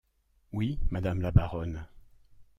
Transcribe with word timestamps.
Oui, 0.51 0.79
madame 0.89 1.21
la 1.21 1.29
baronne. 1.29 1.85